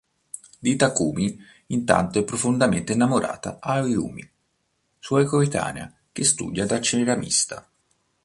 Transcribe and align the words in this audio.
Di 0.57 0.75
Takumi 0.77 1.37
intanto 1.67 2.17
è 2.17 2.23
profondamente 2.23 2.93
innamorata 2.93 3.59
Ayumi, 3.61 4.27
sua 4.97 5.23
coetanea 5.25 5.95
che 6.11 6.23
studia 6.23 6.65
da 6.65 6.81
ceramista. 6.81 7.69